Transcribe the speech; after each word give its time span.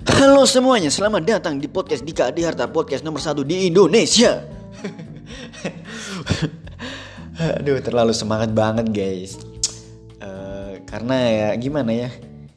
Halo 0.00 0.48
semuanya, 0.48 0.88
selamat 0.88 1.28
datang 1.28 1.60
di 1.60 1.68
podcast 1.68 2.00
Dika 2.00 2.32
Adi 2.32 2.40
Harta 2.40 2.64
Podcast 2.64 3.04
nomor 3.04 3.20
satu 3.20 3.44
di 3.44 3.68
Indonesia. 3.68 4.48
Aduh 7.60 7.76
terlalu 7.84 8.16
semangat 8.16 8.48
banget 8.56 8.88
guys. 8.88 9.36
Uh, 10.16 10.80
Karena 10.88 11.16
ya 11.28 11.48
gimana 11.60 11.92
ya? 11.92 12.08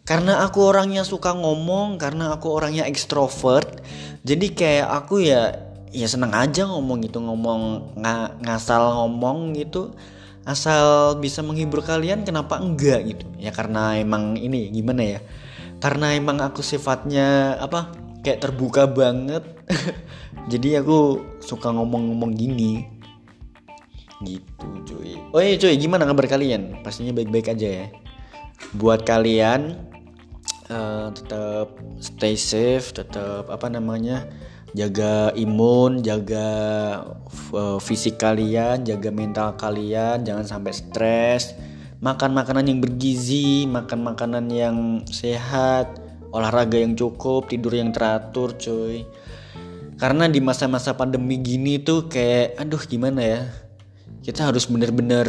Karena 0.08 0.48
aku 0.48 0.72
orangnya 0.72 1.04
suka 1.04 1.36
ngomong 1.36 2.00
Karena 2.00 2.32
aku 2.36 2.52
orangnya 2.52 2.84
ekstrovert 2.88 3.84
Jadi 4.24 4.52
kayak 4.52 4.88
aku 5.04 5.24
ya 5.24 5.56
Ya 5.92 6.08
seneng 6.12 6.36
aja 6.36 6.68
ngomong 6.68 7.04
gitu 7.04 7.24
Ngomong 7.24 7.96
ng 8.00 8.40
ngasal 8.40 9.04
ngomong 9.04 9.52
gitu. 9.60 9.92
Asal 10.48 11.20
bisa 11.20 11.44
menghibur 11.44 11.84
kalian 11.84 12.24
kenapa 12.24 12.60
enggak 12.60 13.04
gitu? 13.04 13.28
Ya 13.36 13.52
karena 13.52 14.00
emang 14.00 14.40
ini 14.40 14.72
gimana 14.72 15.04
ya 15.04 15.20
karena 15.84 16.16
emang 16.16 16.40
aku 16.40 16.64
sifatnya 16.64 17.60
apa 17.60 17.92
kayak 18.24 18.40
terbuka 18.40 18.88
banget. 18.88 19.44
Jadi 20.52 20.80
aku 20.80 21.20
suka 21.44 21.76
ngomong-ngomong 21.76 22.32
gini. 22.32 22.88
Gitu 24.24 24.68
cuy. 24.88 25.20
Oh 25.36 25.44
iya 25.44 25.60
cuy 25.60 25.76
gimana 25.76 26.08
kabar 26.08 26.32
kalian? 26.32 26.80
Pastinya 26.88 27.12
baik-baik 27.12 27.52
aja 27.52 27.84
ya. 27.84 27.88
Buat 28.80 29.04
kalian 29.04 29.76
uh, 30.72 31.12
tetap 31.12 31.76
stay 32.00 32.40
safe 32.40 32.96
tetap 32.96 33.52
apa 33.52 33.68
namanya 33.68 34.24
jaga 34.72 35.36
imun 35.36 36.00
jaga 36.00 36.48
uh, 37.52 37.78
fisik 37.84 38.18
kalian 38.24 38.88
jaga 38.88 39.12
mental 39.12 39.60
kalian 39.60 40.24
jangan 40.24 40.48
sampai 40.48 40.72
stres 40.72 41.54
makan 42.04 42.36
makanan 42.36 42.68
yang 42.68 42.80
bergizi, 42.84 43.64
makan 43.64 44.04
makanan 44.04 44.52
yang 44.52 44.78
sehat, 45.08 45.88
olahraga 46.36 46.76
yang 46.76 47.00
cukup, 47.00 47.48
tidur 47.48 47.72
yang 47.72 47.96
teratur, 47.96 48.52
cuy. 48.60 49.08
Karena 49.96 50.28
di 50.28 50.44
masa-masa 50.44 51.00
pandemi 51.00 51.40
gini 51.40 51.80
tuh 51.80 52.12
kayak 52.12 52.60
aduh 52.60 52.84
gimana 52.84 53.22
ya? 53.24 53.42
Kita 54.20 54.52
harus 54.52 54.68
bener-bener 54.68 55.28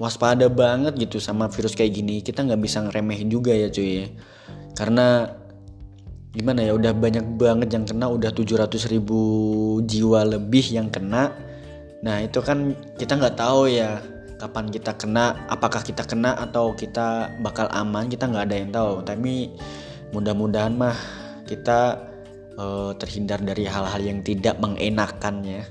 waspada 0.00 0.48
banget 0.48 0.96
gitu 0.96 1.20
sama 1.20 1.52
virus 1.52 1.76
kayak 1.76 1.92
gini. 1.92 2.24
Kita 2.24 2.40
nggak 2.40 2.60
bisa 2.64 2.88
ngeremehin 2.88 3.28
juga 3.28 3.52
ya, 3.52 3.68
cuy. 3.68 4.08
Karena 4.72 5.28
gimana 6.32 6.64
ya 6.64 6.72
udah 6.72 6.92
banyak 6.96 7.36
banget 7.36 7.68
yang 7.76 7.84
kena 7.84 8.08
udah 8.08 8.30
700 8.32 8.92
ribu 8.92 9.20
jiwa 9.84 10.28
lebih 10.28 10.60
yang 10.70 10.92
kena 10.92 11.32
nah 11.98 12.22
itu 12.22 12.38
kan 12.44 12.78
kita 12.94 13.18
nggak 13.18 13.34
tahu 13.34 13.66
ya 13.66 13.98
kapan 14.38 14.70
kita 14.70 14.94
kena 14.94 15.44
apakah 15.50 15.82
kita 15.82 16.06
kena 16.06 16.38
atau 16.38 16.72
kita 16.72 17.34
bakal 17.42 17.66
aman 17.74 18.06
kita 18.06 18.30
nggak 18.30 18.44
ada 18.48 18.56
yang 18.56 18.70
tahu. 18.70 18.92
Tapi 19.02 19.52
mudah-mudahan 20.14 20.72
mah 20.78 20.96
kita 21.44 22.08
uh, 22.54 22.94
terhindar 22.96 23.42
dari 23.42 23.66
hal-hal 23.66 24.00
yang 24.00 24.22
tidak 24.22 24.56
mengenakannya. 24.62 25.66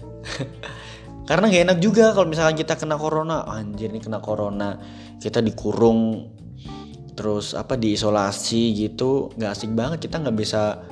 Karena 1.28 1.46
nggak 1.48 1.64
enak 1.72 1.80
juga 1.84 2.12
kalau 2.12 2.28
misalkan 2.28 2.56
kita 2.60 2.76
kena 2.76 3.00
corona. 3.00 3.48
Anjir 3.48 3.92
nih 3.92 4.04
kena 4.04 4.20
corona. 4.20 4.80
Kita 5.20 5.40
dikurung 5.44 6.32
terus 7.16 7.56
apa 7.56 7.76
diisolasi 7.76 8.76
gitu. 8.76 9.32
Nggak 9.36 9.52
asik 9.56 9.72
banget 9.76 10.08
kita 10.08 10.24
nggak 10.24 10.38
bisa 10.38 10.84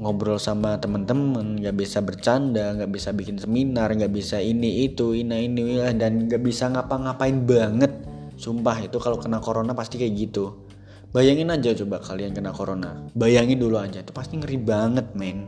ngobrol 0.00 0.40
sama 0.40 0.80
temen-temen 0.80 1.60
nggak 1.60 1.76
bisa 1.76 2.00
bercanda 2.00 2.72
nggak 2.72 2.90
bisa 2.90 3.12
bikin 3.12 3.36
seminar 3.36 3.92
nggak 3.92 4.10
bisa 4.10 4.40
ini 4.40 4.88
itu 4.88 5.12
ini 5.12 5.46
ini 5.50 5.78
dan 5.98 6.30
nggak 6.30 6.40
bisa 6.40 6.70
ngapa-ngapain 6.72 7.44
banget. 7.44 7.92
Sumpah 8.40 8.80
itu 8.82 8.96
kalau 8.98 9.20
kena 9.20 9.38
corona 9.38 9.76
pasti 9.76 10.00
kayak 10.00 10.14
gitu. 10.16 10.66
Bayangin 11.12 11.52
aja 11.52 11.76
coba 11.76 12.00
kalian 12.00 12.32
kena 12.32 12.50
corona. 12.50 12.96
Bayangin 13.12 13.60
dulu 13.60 13.76
aja 13.76 14.00
itu 14.00 14.10
pasti 14.16 14.40
ngeri 14.40 14.58
banget 14.58 15.12
men. 15.12 15.44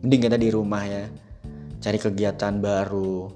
Mending 0.00 0.20
kita 0.24 0.36
di 0.40 0.48
rumah 0.48 0.82
ya 0.82 1.04
cari 1.78 2.00
kegiatan 2.00 2.58
baru 2.58 3.30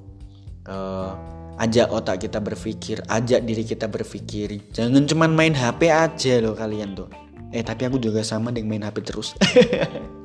uh, 0.66 1.12
ajak 1.60 1.92
otak 1.92 2.24
kita 2.24 2.40
berpikir 2.40 3.04
ajak 3.06 3.44
diri 3.44 3.62
kita 3.62 3.86
berpikir. 3.86 4.72
Jangan 4.72 5.04
cuman 5.04 5.30
main 5.36 5.54
HP 5.54 5.92
aja 5.92 6.40
loh 6.40 6.56
kalian 6.56 6.96
tuh. 6.96 7.12
Eh 7.52 7.62
tapi 7.62 7.86
aku 7.86 8.00
juga 8.00 8.24
sama 8.24 8.50
dengan 8.50 8.74
main 8.74 8.84
HP 8.88 8.96
terus 9.04 9.34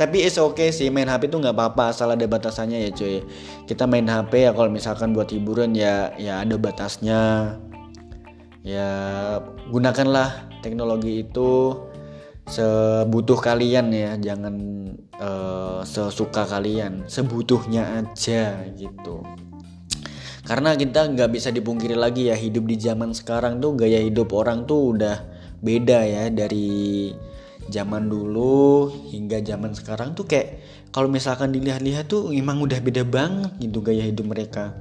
tapi 0.00 0.24
is 0.24 0.40
oke 0.40 0.56
okay 0.56 0.72
sih 0.72 0.88
main 0.88 1.08
HP 1.08 1.28
itu 1.28 1.36
nggak 1.36 1.52
apa-apa 1.52 1.92
asal 1.92 2.08
ada 2.12 2.24
batasannya 2.24 2.88
ya 2.88 2.90
cuy. 2.96 3.20
Kita 3.68 3.84
main 3.84 4.08
HP 4.08 4.48
ya 4.48 4.50
kalau 4.56 4.72
misalkan 4.72 5.12
buat 5.12 5.28
hiburan 5.28 5.76
ya 5.76 6.16
ya 6.16 6.40
ada 6.40 6.56
batasnya. 6.56 7.54
Ya 8.62 8.88
gunakanlah 9.68 10.48
teknologi 10.62 11.26
itu 11.26 11.76
sebutuh 12.48 13.38
kalian 13.38 13.94
ya 13.94 14.18
jangan 14.18 14.54
uh, 15.20 15.86
sesuka 15.86 16.48
kalian 16.48 17.06
sebutuhnya 17.06 18.02
aja 18.02 18.64
gitu. 18.74 19.22
Karena 20.42 20.74
kita 20.74 21.06
nggak 21.06 21.30
bisa 21.30 21.54
dipungkiri 21.54 21.94
lagi 21.94 22.32
ya 22.32 22.34
hidup 22.34 22.66
di 22.66 22.74
zaman 22.74 23.14
sekarang 23.14 23.62
tuh 23.62 23.78
gaya 23.78 24.02
hidup 24.02 24.34
orang 24.34 24.66
tuh 24.66 24.96
udah 24.98 25.22
beda 25.62 26.02
ya 26.02 26.24
dari 26.34 27.14
zaman 27.72 28.12
dulu 28.12 28.92
hingga 29.08 29.40
zaman 29.40 29.72
sekarang 29.72 30.12
tuh 30.12 30.28
kayak 30.28 30.60
kalau 30.92 31.08
misalkan 31.08 31.56
dilihat-lihat 31.56 32.12
tuh 32.12 32.28
emang 32.36 32.60
udah 32.60 32.76
beda 32.84 33.02
banget 33.08 33.56
gitu 33.56 33.80
gaya 33.80 34.04
hidup 34.04 34.28
mereka 34.28 34.76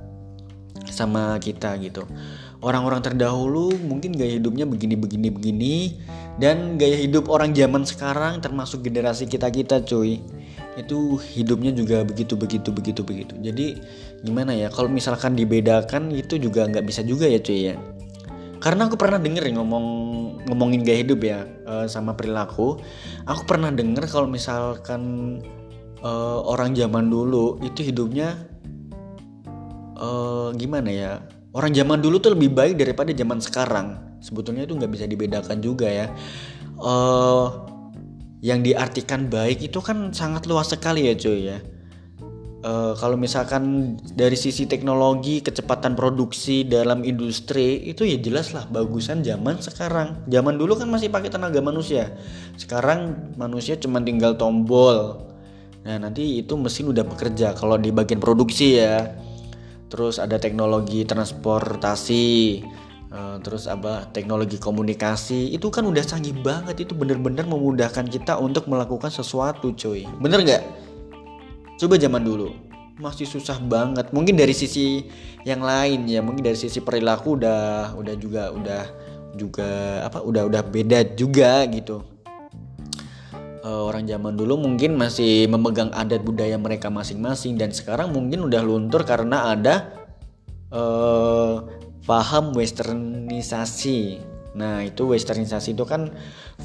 sama 0.92 1.40
kita 1.40 1.80
gitu. 1.80 2.04
Orang-orang 2.62 3.02
terdahulu 3.02 3.74
mungkin 3.82 4.14
gaya 4.14 4.38
hidupnya 4.38 4.70
begini 4.70 4.94
begini 5.00 5.28
begini 5.34 5.76
dan 6.38 6.78
gaya 6.78 7.00
hidup 7.00 7.32
orang 7.32 7.56
zaman 7.56 7.88
sekarang 7.88 8.38
termasuk 8.44 8.86
generasi 8.86 9.26
kita 9.26 9.50
kita 9.50 9.82
cuy 9.82 10.22
itu 10.78 11.20
hidupnya 11.36 11.74
juga 11.74 12.06
begitu 12.06 12.38
begitu 12.38 12.70
begitu 12.70 13.02
begitu. 13.02 13.34
Jadi 13.42 13.82
gimana 14.22 14.54
ya 14.54 14.70
kalau 14.70 14.92
misalkan 14.92 15.34
dibedakan 15.34 16.14
itu 16.14 16.38
juga 16.38 16.68
nggak 16.70 16.86
bisa 16.86 17.02
juga 17.02 17.26
ya 17.26 17.42
cuy 17.42 17.74
ya. 17.74 17.76
Karena 18.62 18.86
aku 18.86 18.94
pernah 18.94 19.18
denger 19.18 19.58
ngomong 19.58 19.86
ngomongin 20.50 20.82
gaya 20.82 21.04
hidup 21.06 21.22
ya 21.22 21.46
uh, 21.68 21.86
sama 21.86 22.18
perilaku. 22.18 22.80
Aku 23.28 23.42
pernah 23.46 23.70
denger 23.70 24.08
kalau 24.10 24.26
misalkan 24.26 25.02
uh, 26.02 26.40
orang 26.46 26.74
zaman 26.74 27.10
dulu 27.10 27.62
itu 27.62 27.86
hidupnya 27.86 28.38
uh, 29.98 30.50
gimana 30.58 30.90
ya 30.90 31.12
orang 31.54 31.76
zaman 31.76 32.00
dulu 32.00 32.18
tuh 32.18 32.34
lebih 32.34 32.54
baik 32.54 32.80
daripada 32.80 33.12
zaman 33.14 33.40
sekarang. 33.44 33.88
Sebetulnya 34.22 34.70
itu 34.70 34.78
nggak 34.78 34.92
bisa 34.94 35.06
dibedakan 35.10 35.58
juga 35.60 35.90
ya. 35.90 36.08
Uh, 36.82 37.70
yang 38.42 38.66
diartikan 38.66 39.30
baik 39.30 39.62
itu 39.62 39.78
kan 39.86 40.10
sangat 40.10 40.50
luas 40.50 40.74
sekali 40.74 41.06
ya 41.06 41.14
cuy 41.14 41.54
ya 41.54 41.62
uh, 42.64 42.94
kalau 42.98 43.18
misalkan 43.18 43.96
dari 44.14 44.38
sisi 44.38 44.66
teknologi 44.70 45.42
kecepatan 45.42 45.98
produksi 45.98 46.64
dalam 46.66 47.02
industri 47.04 47.82
itu 47.86 48.06
ya 48.06 48.18
jelas 48.22 48.54
lah 48.56 48.66
bagusan 48.70 49.26
zaman 49.26 49.60
sekarang. 49.60 50.26
Zaman 50.30 50.56
dulu 50.58 50.78
kan 50.78 50.88
masih 50.90 51.10
pakai 51.10 51.30
tenaga 51.34 51.60
manusia. 51.60 52.14
Sekarang 52.58 53.34
manusia 53.36 53.78
cuma 53.78 54.02
tinggal 54.02 54.38
tombol. 54.38 55.28
Nah 55.82 55.98
nanti 55.98 56.42
itu 56.42 56.54
mesin 56.58 56.94
udah 56.94 57.06
bekerja 57.06 57.58
kalau 57.58 57.78
di 57.78 57.90
bagian 57.90 58.22
produksi 58.22 58.78
ya. 58.78 59.10
Terus 59.92 60.22
ada 60.22 60.40
teknologi 60.40 61.04
transportasi 61.04 62.30
Uh, 63.12 63.36
terus 63.44 63.68
apa 63.68 64.08
teknologi 64.16 64.56
komunikasi. 64.56 65.52
Itu 65.52 65.68
kan 65.68 65.84
udah 65.84 66.00
canggih 66.00 66.32
banget 66.40 66.88
itu 66.88 66.96
bener-bener 66.96 67.44
memudahkan 67.44 68.08
kita 68.08 68.40
untuk 68.40 68.72
melakukan 68.72 69.12
sesuatu 69.12 69.76
cuy. 69.76 70.08
Bener 70.24 70.40
nggak 70.40 70.64
coba 71.82 71.98
zaman 71.98 72.22
dulu. 72.22 72.54
Masih 73.02 73.26
susah 73.26 73.58
banget. 73.58 74.14
Mungkin 74.14 74.38
dari 74.38 74.54
sisi 74.54 75.10
yang 75.42 75.66
lain 75.66 76.06
ya. 76.06 76.22
Mungkin 76.22 76.46
dari 76.46 76.54
sisi 76.54 76.78
perilaku 76.78 77.42
udah 77.42 77.98
udah 77.98 78.16
juga 78.22 78.54
udah 78.54 78.84
juga 79.34 80.06
apa 80.06 80.22
udah 80.22 80.46
udah 80.46 80.62
beda 80.62 81.18
juga 81.18 81.66
gitu. 81.74 82.06
Uh, 83.62 83.86
orang 83.90 84.10
zaman 84.10 84.34
dulu 84.34 84.58
mungkin 84.58 84.98
masih 84.98 85.46
memegang 85.46 85.94
adat 85.94 86.26
budaya 86.26 86.58
mereka 86.58 86.90
masing-masing 86.90 87.62
dan 87.62 87.70
sekarang 87.70 88.10
mungkin 88.10 88.50
udah 88.50 88.62
luntur 88.66 89.06
karena 89.06 89.54
ada 89.54 90.02
uh, 90.74 91.66
paham 92.06 92.58
westernisasi. 92.58 94.18
Nah 94.58 94.82
itu 94.82 95.06
westernisasi 95.10 95.78
itu 95.78 95.86
kan 95.86 96.10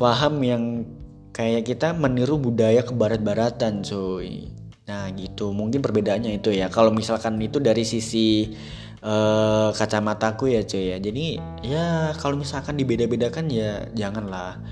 paham 0.01 0.41
yang 0.41 0.89
kayak 1.37 1.69
kita 1.69 1.93
meniru 1.93 2.41
budaya 2.41 2.81
kebarat-baratan 2.81 3.85
cuy 3.85 4.57
Nah 4.87 5.11
gitu 5.15 5.51
mungkin 5.51 5.83
perbedaannya 5.83 6.39
itu 6.39 6.55
ya. 6.55 6.71
Kalau 6.71 6.95
misalkan 6.95 7.39
itu 7.43 7.59
dari 7.59 7.83
sisi 7.83 8.55
uh, 9.03 9.75
kacamataku 9.75 10.51
ya 10.55 10.63
cuy 10.63 10.95
ya. 10.95 10.99
Jadi 11.03 11.39
ya 11.67 12.15
kalau 12.19 12.39
misalkan 12.39 12.79
dibeda-bedakan 12.79 13.51
ya 13.51 13.87
janganlah. 13.93 14.63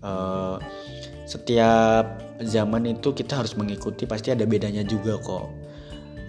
Uh, 0.00 0.56
setiap 1.28 2.18
zaman 2.42 2.90
itu 2.90 3.14
kita 3.14 3.38
harus 3.38 3.54
mengikuti 3.54 4.02
pasti 4.08 4.34
ada 4.34 4.42
bedanya 4.48 4.82
juga 4.82 5.14
kok. 5.20 5.46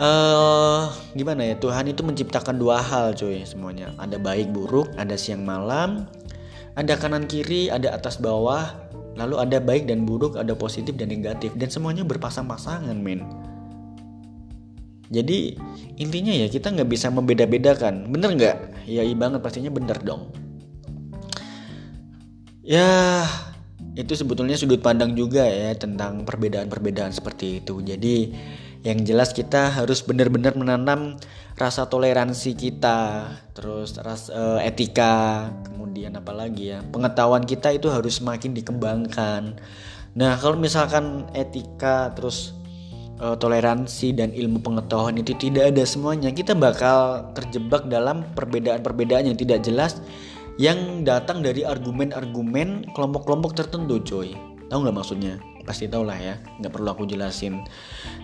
Uh, 0.02 0.90
gimana 1.14 1.46
ya 1.46 1.56
Tuhan 1.58 1.90
itu 1.90 2.06
menciptakan 2.06 2.60
dua 2.62 2.84
hal 2.84 3.18
cuy 3.18 3.42
semuanya. 3.48 3.96
Ada 3.98 4.22
baik 4.22 4.54
buruk, 4.54 4.94
ada 5.00 5.18
siang 5.18 5.42
malam, 5.42 6.06
ada 6.78 6.94
kanan 7.00 7.26
kiri, 7.26 7.72
ada 7.74 7.96
atas 7.96 8.22
bawah, 8.22 8.76
lalu 9.16 9.36
ada 9.42 9.58
baik 9.60 9.88
dan 9.88 10.08
buruk 10.08 10.40
ada 10.40 10.56
positif 10.56 10.96
dan 10.96 11.12
negatif. 11.12 11.52
Dan 11.58 11.68
semuanya 11.68 12.04
berpasang-pasangan 12.08 12.96
men. 12.96 13.24
Jadi 15.12 15.60
intinya 16.00 16.32
ya 16.32 16.48
kita 16.48 16.72
nggak 16.72 16.88
bisa 16.88 17.12
membeda-bedakan. 17.12 18.08
Bener 18.08 18.32
nggak? 18.32 18.58
Ya 18.88 19.04
iya 19.04 19.16
banget. 19.16 19.44
Pastinya 19.44 19.68
bener 19.68 20.00
dong. 20.00 20.32
Ya 22.64 23.28
itu 23.92 24.16
sebetulnya 24.16 24.56
sudut 24.56 24.80
pandang 24.80 25.12
juga 25.20 25.44
ya 25.44 25.76
tentang 25.76 26.24
perbedaan-perbedaan 26.24 27.12
seperti 27.12 27.60
itu. 27.60 27.84
Jadi 27.84 28.32
yang 28.82 29.06
jelas 29.06 29.30
kita 29.30 29.70
harus 29.70 30.02
benar-benar 30.02 30.58
menanam 30.58 31.22
rasa 31.54 31.86
toleransi 31.86 32.58
kita 32.58 33.30
terus 33.54 33.94
ras 34.02 34.34
uh, 34.34 34.58
etika 34.58 35.50
kemudian 35.70 36.18
apa 36.18 36.34
lagi 36.34 36.74
ya 36.74 36.82
pengetahuan 36.90 37.46
kita 37.46 37.70
itu 37.78 37.94
harus 37.94 38.18
semakin 38.18 38.58
dikembangkan. 38.58 39.62
Nah 40.18 40.34
kalau 40.42 40.58
misalkan 40.58 41.30
etika 41.38 42.10
terus 42.18 42.58
uh, 43.22 43.38
toleransi 43.38 44.18
dan 44.18 44.34
ilmu 44.34 44.66
pengetahuan 44.66 45.14
itu 45.22 45.38
tidak 45.38 45.78
ada 45.78 45.86
semuanya 45.86 46.34
kita 46.34 46.58
bakal 46.58 47.30
terjebak 47.38 47.86
dalam 47.86 48.26
perbedaan-perbedaan 48.34 49.30
yang 49.30 49.38
tidak 49.38 49.62
jelas 49.62 50.02
yang 50.58 51.06
datang 51.06 51.46
dari 51.46 51.62
argumen-argumen 51.62 52.90
kelompok-kelompok 52.98 53.54
tertentu 53.54 54.02
coy. 54.02 54.34
Tahu 54.74 54.78
nggak 54.82 54.98
maksudnya 54.98 55.51
pasti 55.64 55.88
tau 55.88 56.06
lah 56.06 56.18
ya 56.18 56.36
nggak 56.60 56.72
perlu 56.72 56.90
aku 56.92 57.04
jelasin. 57.08 57.64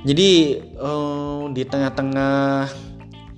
Jadi 0.04 0.62
uh, 0.78 1.50
di 1.52 1.64
tengah-tengah 1.64 2.70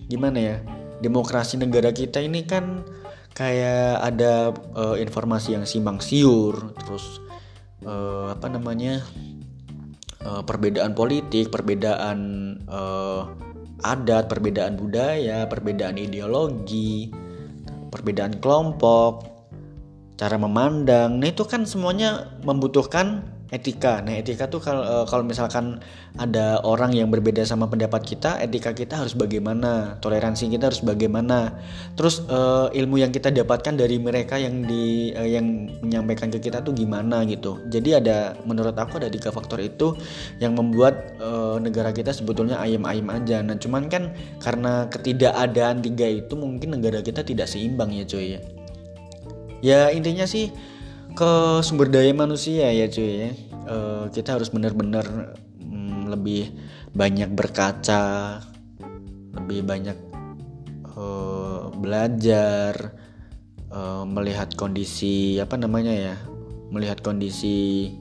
gimana 0.10 0.38
ya 0.38 0.58
demokrasi 1.00 1.62
negara 1.62 1.94
kita 1.94 2.20
ini 2.20 2.44
kan 2.44 2.84
kayak 3.38 4.04
ada 4.04 4.52
uh, 4.76 4.96
informasi 5.00 5.56
yang 5.56 5.64
simpang 5.64 6.04
siur 6.04 6.76
terus 6.84 7.24
uh, 7.88 8.34
apa 8.36 8.52
namanya 8.52 9.00
uh, 10.26 10.44
perbedaan 10.44 10.92
politik 10.92 11.48
perbedaan 11.48 12.20
uh, 12.68 13.32
adat 13.80 14.28
perbedaan 14.28 14.76
budaya 14.76 15.48
perbedaan 15.48 15.96
ideologi 15.96 17.08
perbedaan 17.90 18.38
kelompok 18.38 19.40
cara 20.20 20.36
memandang. 20.36 21.16
Nah 21.16 21.32
itu 21.32 21.48
kan 21.48 21.64
semuanya 21.64 22.28
membutuhkan 22.44 23.24
etika. 23.50 24.02
Nah, 24.06 24.14
etika 24.14 24.46
tuh 24.46 24.62
kalau 24.62 24.86
uh, 24.86 25.06
kalau 25.10 25.26
misalkan 25.26 25.82
ada 26.18 26.62
orang 26.62 26.94
yang 26.94 27.10
berbeda 27.10 27.42
sama 27.46 27.66
pendapat 27.66 28.06
kita, 28.06 28.38
etika 28.38 28.74
kita 28.78 29.02
harus 29.02 29.18
bagaimana, 29.18 29.98
toleransi 30.02 30.54
kita 30.54 30.70
harus 30.70 30.82
bagaimana. 30.86 31.58
Terus 31.98 32.26
uh, 32.30 32.70
ilmu 32.70 33.02
yang 33.02 33.10
kita 33.10 33.34
dapatkan 33.34 33.74
dari 33.74 33.98
mereka 33.98 34.38
yang 34.38 34.66
di 34.66 35.14
uh, 35.18 35.26
yang 35.26 35.70
menyampaikan 35.82 36.30
ke 36.30 36.38
kita 36.38 36.62
tuh 36.62 36.78
gimana 36.78 37.26
gitu. 37.26 37.58
Jadi 37.74 37.98
ada 37.98 38.38
menurut 38.46 38.78
aku 38.78 39.02
ada 39.02 39.10
tiga 39.10 39.34
faktor 39.34 39.58
itu 39.62 39.98
yang 40.38 40.54
membuat 40.54 41.18
uh, 41.18 41.58
negara 41.58 41.90
kita 41.90 42.14
sebetulnya 42.14 42.62
ayam-ayam 42.62 43.10
aja. 43.10 43.42
Nah, 43.42 43.58
cuman 43.58 43.90
kan 43.90 44.14
karena 44.46 44.86
ketidakadaan 44.94 45.82
tiga 45.82 46.06
itu 46.06 46.34
mungkin 46.38 46.78
negara 46.78 47.02
kita 47.02 47.26
tidak 47.26 47.50
seimbang 47.50 47.90
ya, 47.98 48.06
cuy 48.06 48.38
ya. 48.38 48.42
Ya 49.60 49.92
intinya 49.92 50.24
sih 50.24 50.56
ke 51.20 51.60
sumber 51.68 51.92
daya 51.92 52.16
manusia 52.16 52.72
ya 52.72 52.88
cuy 52.88 53.28
ya. 53.28 53.32
Uh, 53.68 54.08
kita 54.16 54.40
harus 54.40 54.56
benar-benar 54.56 55.36
um, 55.60 56.08
lebih 56.08 56.56
banyak 56.96 57.28
berkaca 57.36 58.40
lebih 59.36 59.68
banyak 59.68 59.98
uh, 60.96 61.68
belajar 61.76 62.96
uh, 63.68 64.08
melihat 64.08 64.56
kondisi 64.56 65.38
apa 65.44 65.60
namanya 65.60 65.92
ya 65.92 66.16
melihat 66.72 67.04
kondisi 67.04 67.92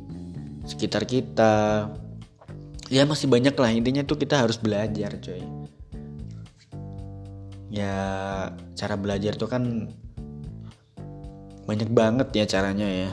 sekitar 0.62 1.02
kita. 1.02 1.90
Ya 2.88 3.04
masih 3.04 3.26
banyak 3.28 3.52
lah. 3.52 3.74
Intinya 3.74 4.06
tuh 4.06 4.16
kita 4.16 4.46
harus 4.46 4.62
belajar 4.62 5.18
cuy. 5.18 5.42
Ya 7.68 7.92
cara 8.78 8.94
belajar 8.96 9.34
tuh 9.34 9.50
kan 9.50 9.92
banyak 11.68 11.92
banget 11.92 12.28
ya 12.32 12.44
caranya 12.48 12.88
ya. 12.88 13.10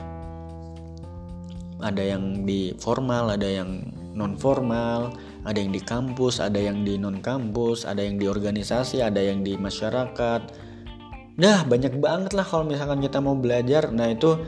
Ada 1.83 2.15
yang 2.15 2.47
di 2.47 2.71
formal 2.79 3.35
ada 3.35 3.43
yang 3.43 3.83
non 4.15 4.39
formal 4.39 5.11
ada 5.43 5.59
yang 5.59 5.75
di 5.75 5.83
kampus 5.83 6.39
ada 6.39 6.55
yang 6.55 6.87
di 6.87 6.95
non 6.95 7.19
kampus 7.19 7.83
ada 7.83 7.99
yang 7.99 8.15
di 8.15 8.31
organisasi 8.31 9.03
ada 9.03 9.19
yang 9.19 9.43
di 9.43 9.59
masyarakat. 9.59 10.41
Nah 11.35 11.67
banyak 11.67 11.99
banget 11.99 12.31
lah 12.31 12.47
kalau 12.47 12.63
misalkan 12.63 13.03
kita 13.03 13.19
mau 13.19 13.35
belajar. 13.35 13.91
Nah 13.91 14.07
itu 14.07 14.39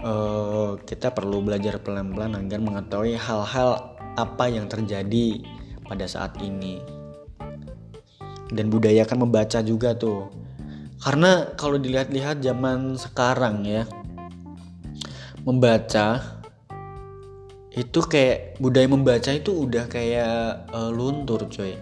uh, 0.00 0.80
kita 0.80 1.12
perlu 1.12 1.44
belajar 1.44 1.76
pelan-pelan 1.84 2.40
agar 2.40 2.64
mengetahui 2.64 3.20
hal-hal 3.20 3.92
apa 4.16 4.44
yang 4.48 4.72
terjadi 4.72 5.44
pada 5.84 6.08
saat 6.08 6.40
ini. 6.40 6.80
Dan 8.48 8.72
budayakan 8.72 9.28
membaca 9.28 9.60
juga 9.60 9.92
tuh 9.92 10.43
karena 11.04 11.52
kalau 11.60 11.76
dilihat-lihat 11.76 12.40
zaman 12.40 12.96
sekarang 12.96 13.68
ya 13.68 13.84
membaca 15.44 16.40
itu 17.76 18.00
kayak 18.08 18.56
budaya 18.56 18.88
membaca 18.88 19.28
itu 19.28 19.52
udah 19.52 19.84
kayak 19.92 20.64
uh, 20.72 20.88
luntur 20.88 21.44
coy. 21.52 21.76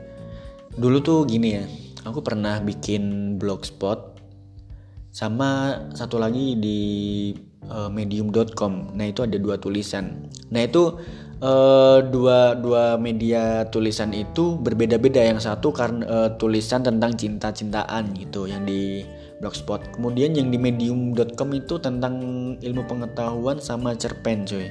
Dulu 0.74 0.98
tuh 1.04 1.22
gini 1.28 1.48
ya 1.54 1.64
aku 2.02 2.19
pernah 2.19 2.58
bikin 2.58 3.36
blogspot 3.38 4.19
sama 5.14 5.78
satu 5.94 6.19
lagi 6.19 6.58
di 6.58 6.80
uh, 7.70 7.92
medium.com 7.92 8.96
nah 8.98 9.06
itu 9.06 9.22
ada 9.22 9.38
dua 9.38 9.54
tulisan. 9.54 10.26
Nah 10.50 10.66
itu 10.66 10.98
uh, 11.43 11.99
dua 12.06 12.55
dua 12.56 12.97
media 12.97 13.67
tulisan 13.69 14.15
itu 14.15 14.56
berbeda-beda. 14.56 15.21
Yang 15.21 15.50
satu 15.50 15.75
karena 15.75 16.06
uh, 16.06 16.31
tulisan 16.39 16.87
tentang 16.87 17.19
cinta-cintaan 17.19 18.15
gitu 18.17 18.47
yang 18.47 18.62
di 18.62 19.03
blogspot. 19.43 19.99
Kemudian 19.99 20.39
yang 20.39 20.55
di 20.55 20.56
medium.com 20.56 21.50
itu 21.53 21.83
tentang 21.83 22.15
ilmu 22.62 22.83
pengetahuan 22.87 23.59
sama 23.59 23.99
cerpen 23.99 24.47
cuy. 24.47 24.71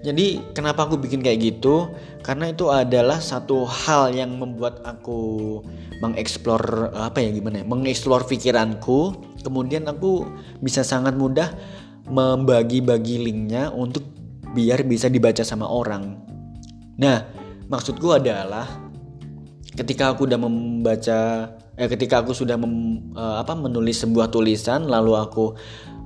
Jadi 0.00 0.40
kenapa 0.56 0.88
aku 0.88 0.96
bikin 0.96 1.20
kayak 1.20 1.38
gitu? 1.44 1.92
Karena 2.24 2.48
itu 2.50 2.72
adalah 2.72 3.20
satu 3.20 3.68
hal 3.68 4.16
yang 4.16 4.32
membuat 4.40 4.80
aku 4.82 5.60
mengeksplor 6.00 6.88
apa 6.96 7.20
ya 7.20 7.28
gimana 7.36 7.60
ya 7.60 7.66
mengeksplor 7.68 8.24
pikiranku. 8.24 9.12
Kemudian 9.44 9.84
aku 9.86 10.24
bisa 10.64 10.80
sangat 10.80 11.20
mudah 11.20 11.52
membagi-bagi 12.08 13.20
linknya 13.22 13.68
untuk 13.70 14.19
biar 14.54 14.82
bisa 14.86 15.06
dibaca 15.06 15.42
sama 15.46 15.66
orang. 15.66 16.18
Nah 16.98 17.24
maksudku 17.70 18.10
adalah 18.14 18.66
ketika 19.78 20.10
aku 20.12 20.26
udah 20.26 20.38
membaca 20.38 21.18
eh, 21.78 21.88
ketika 21.88 22.20
aku 22.20 22.34
sudah 22.34 22.58
mem, 22.58 23.08
uh, 23.16 23.40
apa 23.40 23.56
menulis 23.56 24.02
sebuah 24.02 24.28
tulisan 24.28 24.84
lalu 24.90 25.16
aku 25.16 25.54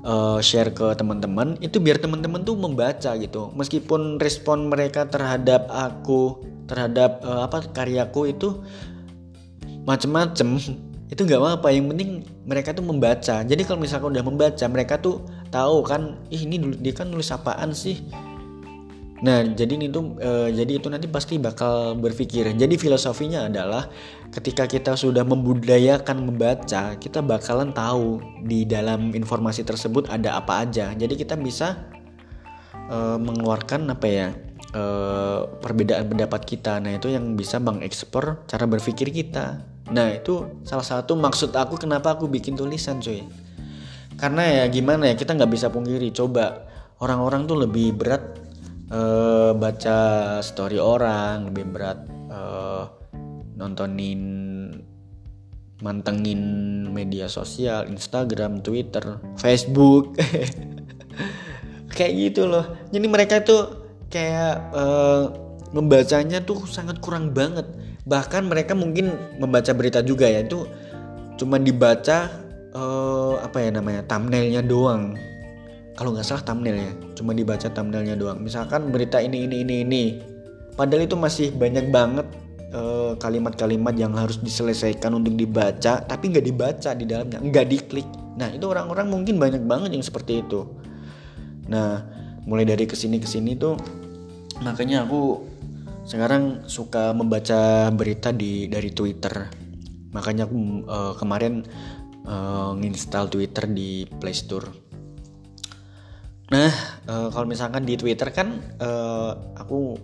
uh, 0.04 0.38
share 0.38 0.70
ke 0.70 0.94
teman-teman 0.94 1.56
itu 1.64 1.80
biar 1.80 1.98
teman-teman 1.98 2.44
tuh 2.46 2.54
membaca 2.54 3.16
gitu. 3.16 3.50
Meskipun 3.56 4.22
respon 4.22 4.70
mereka 4.70 5.08
terhadap 5.08 5.66
aku 5.72 6.44
terhadap 6.70 7.24
uh, 7.24 7.48
apa 7.48 7.64
karyaku 7.72 8.30
itu 8.30 8.62
macem-macem 9.88 10.60
itu 11.12 11.20
nggak 11.24 11.40
apa-apa. 11.40 11.68
Yang 11.72 11.86
penting 11.96 12.10
mereka 12.44 12.70
tuh 12.76 12.84
membaca. 12.84 13.42
Jadi 13.42 13.62
kalau 13.64 13.80
misalkan 13.80 14.14
udah 14.14 14.24
membaca 14.24 14.64
mereka 14.68 15.00
tuh 15.00 15.24
tahu 15.48 15.82
kan 15.82 16.20
ih 16.28 16.44
ini 16.44 16.60
dia 16.78 16.92
kan 16.94 17.10
nulis 17.10 17.32
apaan 17.32 17.72
sih 17.74 18.04
Nah, 19.22 19.46
jadi 19.46 19.78
itu 19.78 20.18
e, 20.18 20.50
jadi 20.50 20.82
itu 20.82 20.90
nanti 20.90 21.06
pasti 21.06 21.38
bakal 21.38 21.94
berpikir. 21.94 22.50
Jadi 22.50 22.74
filosofinya 22.74 23.46
adalah 23.46 23.86
ketika 24.34 24.66
kita 24.66 24.98
sudah 24.98 25.22
membudayakan 25.22 26.26
membaca, 26.26 26.98
kita 26.98 27.22
bakalan 27.22 27.70
tahu 27.70 28.18
di 28.42 28.66
dalam 28.66 29.14
informasi 29.14 29.62
tersebut 29.62 30.10
ada 30.10 30.34
apa 30.34 30.66
aja. 30.66 30.90
Jadi 30.90 31.14
kita 31.14 31.38
bisa 31.38 31.86
e, 32.90 32.98
mengeluarkan 33.22 33.86
apa 33.94 34.06
ya? 34.10 34.28
E, 34.74 34.82
perbedaan 35.62 36.10
pendapat 36.10 36.42
kita. 36.42 36.82
Nah, 36.82 36.98
itu 36.98 37.06
yang 37.06 37.38
bisa 37.38 37.62
mengekspor 37.62 38.42
cara 38.50 38.66
berpikir 38.66 39.14
kita. 39.14 39.62
Nah, 39.94 40.10
itu 40.10 40.58
salah 40.66 40.84
satu 40.84 41.14
maksud 41.14 41.54
aku 41.54 41.78
kenapa 41.78 42.18
aku 42.18 42.26
bikin 42.26 42.58
tulisan, 42.58 42.98
cuy. 42.98 43.22
Karena 44.18 44.42
ya 44.42 44.64
gimana 44.66 45.06
ya, 45.10 45.14
kita 45.14 45.38
nggak 45.38 45.52
bisa 45.54 45.70
pungkiri. 45.70 46.10
Coba 46.10 46.66
orang-orang 46.98 47.46
tuh 47.46 47.62
lebih 47.62 47.94
berat 47.94 48.43
uh, 48.92 49.56
baca 49.56 49.98
story 50.44 50.76
orang 50.76 51.48
lebih 51.48 51.64
berat 51.70 51.98
uh, 52.28 52.90
nontonin 53.56 54.20
mantengin 55.80 56.42
media 56.90 57.28
sosial 57.28 57.88
Instagram 57.88 58.64
Twitter 58.64 59.20
Facebook. 59.36 60.16
Kayak 61.96 62.12
gitu 62.18 62.42
loh. 62.50 62.74
Jadi 62.90 63.06
mereka 63.06 63.38
tuh 63.46 63.86
kayak 64.10 64.74
uh, 64.74 65.30
membacanya 65.70 66.42
tuh 66.42 66.66
sangat 66.66 66.98
kurang 66.98 67.30
banget. 67.30 67.70
Bahkan 68.02 68.50
mereka 68.50 68.74
mungkin 68.74 69.14
membaca 69.38 69.70
berita 69.70 70.02
juga 70.02 70.26
ya. 70.26 70.42
Itu 70.42 70.66
cuma 71.38 71.62
dibaca 71.62 72.30
uh, 72.74 73.38
apa 73.38 73.62
ya 73.62 73.70
namanya 73.78 74.02
thumbnailnya 74.10 74.66
doang 74.66 75.14
kalau 75.94 76.10
nggak 76.10 76.26
salah 76.26 76.42
thumbnailnya 76.42 77.14
cuma 77.14 77.30
dibaca 77.30 77.70
thumbnailnya 77.70 78.18
doang. 78.18 78.42
Misalkan 78.42 78.90
berita 78.90 79.22
ini 79.22 79.46
ini 79.46 79.62
ini 79.62 79.74
ini. 79.86 80.04
Padahal 80.74 81.06
itu 81.06 81.14
masih 81.14 81.54
banyak 81.54 81.94
banget 81.94 82.26
eh, 82.74 83.12
kalimat-kalimat 83.22 83.94
uh, 83.94 84.00
yang 84.02 84.12
harus 84.18 84.42
diselesaikan 84.42 85.14
untuk 85.14 85.38
dibaca 85.38 86.02
tapi 86.02 86.34
nggak 86.34 86.46
dibaca 86.50 86.90
di 86.98 87.04
dalamnya 87.06 87.38
nggak 87.38 87.66
diklik. 87.70 88.08
Nah 88.34 88.50
itu 88.50 88.66
orang-orang 88.66 89.06
mungkin 89.06 89.38
banyak 89.38 89.62
banget 89.62 89.94
yang 89.94 90.02
seperti 90.02 90.42
itu. 90.42 90.66
Nah 91.70 92.02
mulai 92.44 92.66
dari 92.66 92.90
ke 92.90 92.98
sini 92.98 93.22
ke 93.22 93.28
sini 93.30 93.54
tuh 93.54 93.78
makanya 94.66 95.06
aku 95.06 95.46
sekarang 96.04 96.68
suka 96.68 97.14
membaca 97.14 97.88
berita 97.94 98.34
di 98.34 98.66
dari 98.66 98.90
Twitter. 98.90 99.46
Makanya 100.10 100.46
aku 100.50 100.56
uh, 100.86 101.14
kemarin 101.14 101.62
uh, 102.26 102.74
nginstal 102.74 103.30
Twitter 103.30 103.70
di 103.70 104.06
Play 104.18 104.34
Store 104.34 104.83
Nah, 106.52 106.72
uh, 107.08 107.32
kalau 107.32 107.48
misalkan 107.48 107.88
di 107.88 107.96
Twitter 107.96 108.28
kan 108.28 108.60
uh, 108.76 109.32
aku 109.56 109.96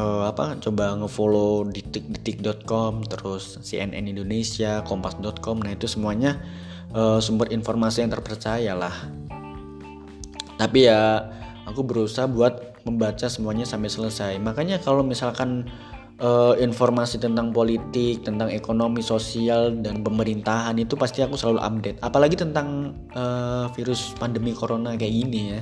uh, 0.00 0.24
apa 0.24 0.56
coba 0.64 0.96
ngefollow 0.96 1.68
detik 1.68 2.08
detik.com 2.08 3.04
terus 3.04 3.60
CNN 3.60 4.08
Indonesia, 4.08 4.80
kompas.com. 4.88 5.60
Nah, 5.60 5.76
itu 5.76 5.84
semuanya 5.84 6.40
uh, 6.96 7.20
sumber 7.20 7.52
informasi 7.52 8.00
yang 8.00 8.12
terpercaya 8.16 8.72
lah. 8.72 8.96
Tapi 10.56 10.88
ya 10.88 11.28
aku 11.68 11.84
berusaha 11.84 12.24
buat 12.24 12.80
membaca 12.88 13.28
semuanya 13.28 13.68
sampai 13.68 13.92
selesai. 13.92 14.32
Makanya 14.40 14.80
kalau 14.80 15.04
misalkan 15.04 15.68
uh, 16.22 16.54
informasi 16.58 17.22
tentang 17.22 17.54
politik, 17.54 18.26
tentang 18.26 18.50
ekonomi, 18.50 19.02
sosial 19.02 19.74
dan 19.78 20.02
pemerintahan 20.02 20.74
itu 20.78 20.94
pasti 20.98 21.22
aku 21.22 21.38
selalu 21.38 21.60
update. 21.62 21.98
Apalagi 22.02 22.36
tentang 22.38 22.94
uh, 23.14 23.70
virus 23.74 24.14
pandemi 24.18 24.54
corona 24.54 24.94
kayak 24.98 25.14
gini 25.14 25.40
ya. 25.54 25.60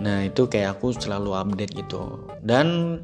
Nah 0.00 0.26
itu 0.26 0.48
kayak 0.48 0.78
aku 0.78 0.94
selalu 0.96 1.34
update 1.36 1.72
gitu. 1.76 2.26
Dan 2.40 3.00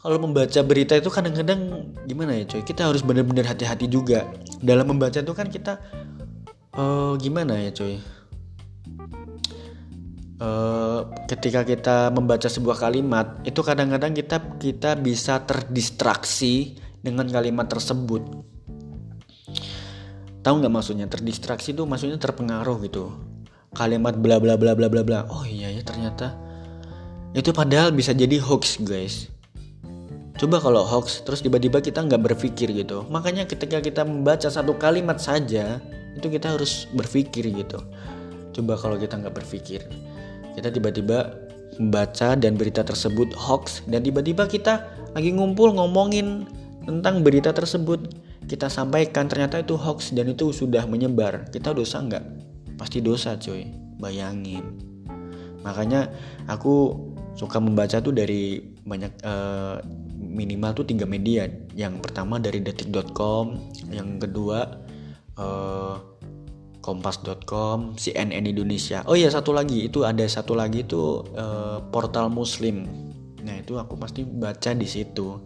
kalau 0.00 0.16
membaca 0.16 0.60
berita 0.64 0.96
itu 0.96 1.12
kadang-kadang 1.12 1.92
gimana 2.08 2.32
ya 2.40 2.48
coy? 2.48 2.64
Kita 2.64 2.88
harus 2.88 3.04
benar-benar 3.04 3.44
hati-hati 3.44 3.84
juga. 3.84 4.24
Dalam 4.64 4.88
membaca 4.88 5.20
itu 5.20 5.34
kan 5.36 5.52
kita 5.52 5.76
uh, 6.72 7.12
gimana 7.20 7.60
ya 7.60 7.70
coy? 7.74 8.00
Uh, 10.40 11.00
ketika 11.28 11.62
kita 11.62 12.08
membaca 12.10 12.48
sebuah 12.48 12.80
kalimat 12.80 13.38
itu 13.46 13.60
kadang-kadang 13.60 14.16
kita 14.16 14.58
kita 14.58 14.96
bisa 14.98 15.44
terdistraksi 15.44 16.74
dengan 17.00 17.28
kalimat 17.28 17.68
tersebut. 17.68 18.22
Tahu 20.40 20.54
nggak 20.64 20.72
maksudnya? 20.72 21.06
Terdistraksi 21.06 21.76
itu 21.76 21.84
maksudnya 21.84 22.16
terpengaruh 22.16 22.80
gitu. 22.88 23.12
Kalimat 23.76 24.16
bla 24.16 24.40
bla 24.40 24.56
bla 24.56 24.72
bla 24.72 24.88
bla 24.88 25.02
bla. 25.04 25.20
Oh 25.28 25.44
iya 25.44 25.68
ya 25.68 25.84
ternyata. 25.84 26.32
Itu 27.36 27.54
padahal 27.54 27.92
bisa 27.94 28.16
jadi 28.16 28.40
hoax 28.40 28.80
guys. 28.82 29.28
Coba 30.40 30.56
kalau 30.56 30.80
hoax 30.88 31.20
terus 31.20 31.44
tiba-tiba 31.44 31.84
kita 31.84 32.00
nggak 32.00 32.32
berpikir 32.32 32.72
gitu. 32.72 33.04
Makanya 33.12 33.44
ketika 33.44 33.84
kita 33.84 34.08
membaca 34.08 34.48
satu 34.48 34.72
kalimat 34.80 35.20
saja 35.20 35.78
itu 36.16 36.26
kita 36.32 36.56
harus 36.56 36.88
berpikir 36.96 37.52
gitu. 37.52 37.84
Coba 38.56 38.80
kalau 38.80 38.96
kita 38.96 39.20
nggak 39.20 39.36
berpikir 39.36 39.84
kita 40.60 40.76
tiba-tiba 40.76 41.40
membaca 41.80 42.36
dan 42.36 42.60
berita 42.60 42.84
tersebut 42.84 43.32
hoax 43.32 43.80
dan 43.88 44.04
tiba-tiba 44.04 44.44
kita 44.44 44.84
lagi 45.16 45.32
ngumpul 45.32 45.72
ngomongin 45.72 46.44
tentang 46.84 47.24
berita 47.24 47.50
tersebut. 47.56 48.12
Kita 48.44 48.68
sampaikan 48.68 49.30
ternyata 49.30 49.62
itu 49.62 49.78
hoax 49.78 50.12
dan 50.12 50.28
itu 50.28 50.52
sudah 50.52 50.84
menyebar. 50.84 51.48
Kita 51.48 51.72
dosa 51.72 52.02
nggak? 52.04 52.24
Pasti 52.76 53.00
dosa 53.00 53.40
coy. 53.40 53.64
Bayangin. 53.96 54.76
Makanya 55.64 56.12
aku 56.50 56.98
suka 57.38 57.56
membaca 57.62 58.02
tuh 58.02 58.12
dari 58.12 58.60
banyak 58.84 59.12
uh, 59.22 59.80
minimal 60.18 60.82
tuh 60.82 60.84
tiga 60.84 61.06
media. 61.06 61.46
Yang 61.72 62.04
pertama 62.04 62.42
dari 62.42 62.58
detik.com 62.60 63.56
yang 63.88 64.18
kedua 64.18 64.82
uh, 65.38 65.94
kompas.com, 66.80 67.94
CNN 67.96 68.44
Indonesia. 68.44 69.04
Oh 69.04 69.16
iya 69.16 69.28
satu 69.28 69.52
lagi 69.52 69.88
itu 69.88 70.04
ada 70.04 70.24
satu 70.24 70.56
lagi 70.56 70.84
itu 70.84 71.24
uh, 71.36 71.84
portal 71.92 72.32
Muslim. 72.32 72.88
Nah 73.44 73.60
itu 73.60 73.76
aku 73.76 73.96
pasti 74.00 74.24
baca 74.24 74.72
di 74.72 74.88
situ. 74.88 75.40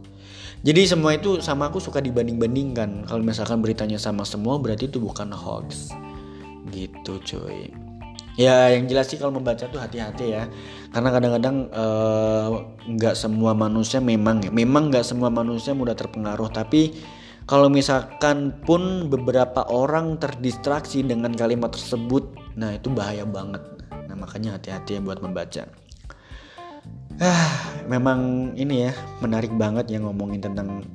Jadi 0.64 0.80
semua 0.88 1.12
itu 1.12 1.44
sama 1.44 1.68
aku 1.68 1.76
suka 1.76 2.00
dibanding-bandingkan. 2.00 3.04
Kalau 3.04 3.20
misalkan 3.20 3.60
beritanya 3.60 4.00
sama 4.00 4.24
semua 4.24 4.56
berarti 4.56 4.88
itu 4.88 4.96
bukan 4.96 5.28
hoax. 5.34 5.92
Gitu 6.72 7.20
cuy. 7.20 7.68
Ya 8.34 8.72
yang 8.72 8.90
jelas 8.90 9.06
sih 9.12 9.20
kalau 9.20 9.36
membaca 9.36 9.68
tuh 9.68 9.78
hati-hati 9.78 10.32
ya. 10.32 10.48
Karena 10.90 11.12
kadang-kadang 11.12 11.56
eh, 11.68 12.48
nggak 12.96 13.14
uh, 13.14 13.18
semua 13.18 13.52
manusia 13.52 14.00
memang 14.00 14.40
memang 14.50 14.88
nggak 14.88 15.04
semua 15.04 15.28
manusia 15.28 15.76
mudah 15.76 15.94
terpengaruh 15.94 16.48
tapi 16.48 16.96
kalau 17.44 17.68
misalkan 17.68 18.56
pun 18.64 19.12
beberapa 19.12 19.68
orang 19.68 20.16
terdistraksi 20.16 21.04
dengan 21.04 21.36
kalimat 21.36 21.76
tersebut, 21.76 22.32
nah 22.56 22.72
itu 22.72 22.88
bahaya 22.88 23.28
banget. 23.28 23.60
Nah 24.08 24.16
makanya 24.16 24.56
hati-hati 24.56 24.96
ya 24.96 25.00
buat 25.04 25.20
membaca. 25.20 25.68
Ah, 27.20 27.52
memang 27.84 28.52
ini 28.56 28.88
ya 28.88 28.92
menarik 29.20 29.52
banget 29.54 29.92
yang 29.92 30.08
ngomongin 30.08 30.40
tentang 30.40 30.88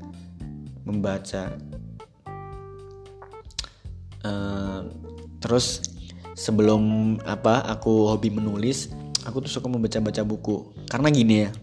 membaca. 0.90 1.54
Uh, 4.26 4.90
terus 5.40 5.86
sebelum 6.34 7.16
apa 7.30 7.62
aku 7.70 8.10
hobi 8.10 8.34
menulis, 8.34 8.90
aku 9.22 9.46
tuh 9.46 9.54
suka 9.54 9.70
membaca-baca 9.70 10.26
buku. 10.26 10.74
Karena 10.90 11.14
gini 11.14 11.46
ya, 11.46 11.54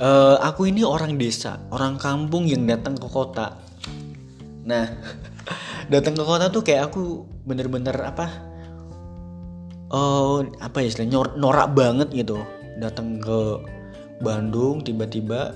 uh, 0.00 0.36
aku 0.40 0.68
ini 0.68 0.84
orang 0.84 1.16
desa, 1.16 1.60
orang 1.72 1.96
kampung 1.96 2.44
yang 2.48 2.64
datang 2.68 2.96
ke 2.96 3.08
kota. 3.08 3.56
Nah, 4.66 4.86
datang 5.92 6.14
ke 6.16 6.24
kota 6.24 6.50
tuh 6.52 6.62
kayak 6.64 6.92
aku 6.92 7.24
bener-bener 7.46 7.94
apa? 8.00 8.26
Oh, 9.86 10.42
uh, 10.42 10.58
apa 10.58 10.82
ya 10.82 10.90
istilahnya 10.90 11.38
norak 11.38 11.72
banget 11.72 12.10
gitu. 12.10 12.42
Datang 12.82 13.22
ke 13.22 13.62
Bandung 14.20 14.82
tiba-tiba 14.82 15.54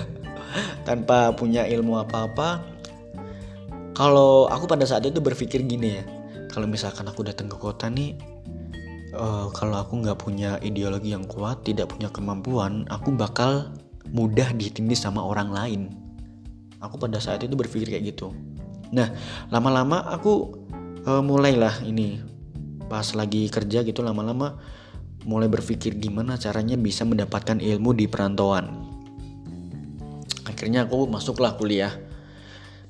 tanpa 0.88 1.34
punya 1.34 1.66
ilmu 1.66 1.98
apa-apa. 2.00 2.62
Kalau 3.92 4.48
aku 4.48 4.64
pada 4.64 4.88
saat 4.88 5.04
itu 5.04 5.20
berpikir 5.20 5.60
gini 5.66 6.00
ya, 6.00 6.04
kalau 6.48 6.64
misalkan 6.64 7.04
aku 7.04 7.20
datang 7.20 7.52
ke 7.52 7.58
kota 7.60 7.92
nih, 7.92 8.16
uh, 9.14 9.50
kalau 9.54 9.76
aku 9.82 10.02
nggak 10.02 10.18
punya 10.18 10.56
ideologi 10.62 11.14
yang 11.14 11.26
kuat, 11.26 11.66
tidak 11.66 11.94
punya 11.94 12.10
kemampuan, 12.10 12.86
aku 12.90 13.14
bakal 13.14 13.74
mudah 14.10 14.50
ditindih 14.54 14.98
sama 14.98 15.22
orang 15.22 15.50
lain. 15.50 15.80
Aku 16.80 16.96
pada 16.96 17.20
saat 17.20 17.44
itu 17.44 17.54
berpikir 17.54 17.92
kayak 17.92 18.16
gitu. 18.16 18.32
Nah, 18.90 19.12
lama-lama 19.52 20.02
aku 20.10 20.54
uh, 21.06 21.22
mulailah 21.22 21.84
ini 21.84 22.18
pas 22.90 23.06
lagi 23.14 23.46
kerja 23.46 23.86
gitu 23.86 24.02
lama-lama 24.02 24.58
mulai 25.22 25.46
berpikir 25.46 25.94
gimana 26.00 26.34
caranya 26.40 26.74
bisa 26.74 27.06
mendapatkan 27.06 27.60
ilmu 27.60 27.94
di 27.94 28.08
perantauan. 28.08 28.66
Akhirnya 30.48 30.88
aku 30.88 31.06
masuklah 31.06 31.54
kuliah. 31.54 31.92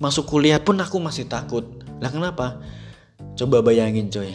Masuk 0.01 0.31
kuliah 0.31 0.63
pun 0.63 0.81
aku 0.81 0.97
masih 1.03 1.29
takut. 1.29 1.67
Lah 2.01 2.09
kenapa? 2.09 2.63
Coba 3.37 3.61
bayangin 3.61 4.09
coy 4.09 4.33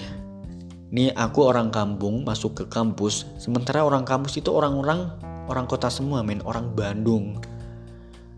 Nih 0.94 1.10
aku 1.18 1.50
orang 1.50 1.74
kampung 1.74 2.22
masuk 2.22 2.62
ke 2.62 2.66
kampus, 2.70 3.26
sementara 3.42 3.82
orang 3.82 4.06
kampus 4.06 4.38
itu 4.38 4.54
orang-orang 4.54 5.10
orang 5.50 5.66
kota 5.66 5.90
semua 5.90 6.22
men, 6.22 6.46
orang 6.46 6.78
Bandung. 6.78 7.42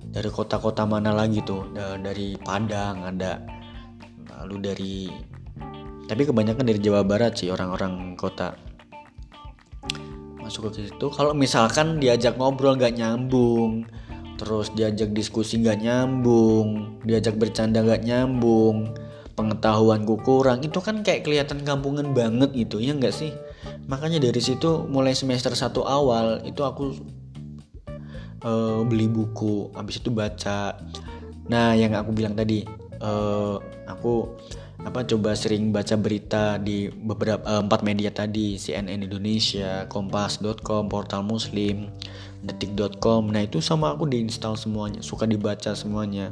Dari 0.08 0.32
kota-kota 0.32 0.88
mana 0.88 1.12
lagi 1.12 1.44
tuh? 1.44 1.68
Dari 1.76 2.40
Padang 2.40 3.04
ada, 3.04 3.44
lalu 4.40 4.56
dari 4.64 4.96
tapi 6.08 6.24
kebanyakan 6.24 6.64
dari 6.64 6.80
Jawa 6.80 7.04
Barat 7.04 7.36
sih 7.36 7.52
orang-orang 7.52 8.16
kota. 8.16 8.56
Masuk 10.40 10.72
ke 10.72 10.88
situ. 10.88 11.12
Kalau 11.12 11.36
misalkan 11.36 12.00
diajak 12.00 12.40
ngobrol 12.40 12.80
gak 12.80 12.96
nyambung. 12.96 13.84
Terus 14.40 14.72
diajak 14.72 15.12
diskusi 15.12 15.60
gak 15.60 15.84
nyambung. 15.84 16.96
Diajak 17.04 17.36
bercanda 17.36 17.84
gak 17.84 18.08
nyambung 18.08 18.96
pengetahuanku 19.38 20.18
kurang 20.26 20.66
itu 20.66 20.82
kan 20.82 21.06
kayak 21.06 21.24
kelihatan 21.24 21.62
kampungan 21.62 22.12
banget 22.18 22.52
gitu 22.58 22.82
ya 22.82 22.98
nggak 22.98 23.14
sih? 23.14 23.32
Makanya 23.86 24.18
dari 24.18 24.42
situ 24.42 24.84
mulai 24.90 25.14
semester 25.14 25.54
satu 25.54 25.86
awal 25.86 26.42
itu 26.44 26.66
aku 26.66 26.98
uh, 28.42 28.82
beli 28.84 29.06
buku 29.06 29.70
habis 29.78 30.02
itu 30.02 30.10
baca. 30.10 30.76
Nah 31.48 31.78
yang 31.78 31.94
aku 31.94 32.12
bilang 32.12 32.34
tadi 32.34 32.66
uh, 33.00 33.62
aku 33.86 34.34
apa 34.78 35.04
coba 35.04 35.34
sering 35.34 35.74
baca 35.74 35.98
berita 35.98 36.62
di 36.62 36.88
beberapa 36.88 37.42
uh, 37.44 37.62
empat 37.66 37.82
media 37.82 38.14
tadi 38.14 38.62
CNN 38.62 39.04
Indonesia 39.04 39.90
Kompas.com 39.90 40.86
portal 40.86 41.26
Muslim 41.26 41.90
detik.com 42.46 43.34
nah 43.34 43.42
itu 43.42 43.58
sama 43.58 43.98
aku 43.98 44.06
diinstal 44.06 44.54
semuanya 44.54 45.02
suka 45.02 45.26
dibaca 45.26 45.74
semuanya 45.74 46.30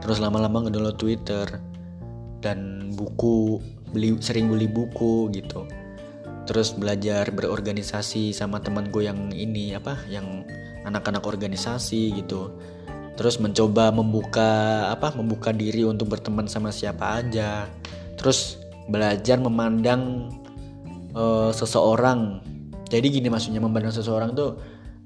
terus 0.00 0.18
lama-lama 0.20 0.66
ngedownload 0.66 0.98
Twitter 0.98 1.46
dan 2.44 2.90
buku 2.94 3.60
beli 3.90 4.18
sering 4.20 4.50
beli 4.52 4.68
buku 4.68 5.30
gitu. 5.32 5.66
Terus 6.46 6.78
belajar 6.78 7.26
berorganisasi 7.34 8.30
sama 8.30 8.62
teman 8.62 8.94
gue 8.94 9.10
yang 9.10 9.34
ini 9.34 9.74
apa 9.74 9.98
yang 10.06 10.46
anak-anak 10.86 11.26
organisasi 11.26 12.14
gitu. 12.22 12.54
Terus 13.18 13.42
mencoba 13.42 13.90
membuka 13.90 14.86
apa 14.92 15.10
membuka 15.16 15.50
diri 15.50 15.82
untuk 15.82 16.14
berteman 16.14 16.46
sama 16.46 16.70
siapa 16.70 17.18
aja. 17.18 17.66
Terus 18.14 18.62
belajar 18.86 19.42
memandang 19.42 20.30
uh, 21.18 21.50
seseorang. 21.50 22.38
Jadi 22.86 23.18
gini 23.18 23.26
maksudnya 23.26 23.58
memandang 23.58 23.90
seseorang 23.90 24.30
tuh 24.38 24.54